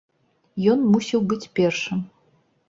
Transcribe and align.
Ён 0.71 0.79
мусіў 0.95 1.19
быць 1.35 1.49
першым. 1.61 2.01